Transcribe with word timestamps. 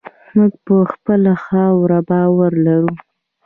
موږ 0.35 0.53
په 0.65 0.75
خپله 0.91 1.33
خاوره 1.45 1.99
باور 2.09 2.51
لرو. 2.65 2.93